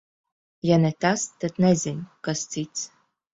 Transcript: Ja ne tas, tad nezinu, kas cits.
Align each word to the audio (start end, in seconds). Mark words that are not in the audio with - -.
Ja 0.69 0.79
ne 0.85 0.89
tas, 1.05 1.25
tad 1.43 1.61
nezinu, 1.67 2.07
kas 2.29 2.43
cits. 2.57 2.89